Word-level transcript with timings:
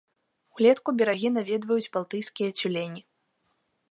Улетку 0.55 0.93
берагі 1.01 1.29
наведваюць 1.35 1.91
балтыйскія 1.97 2.49
цюлені. 2.61 3.01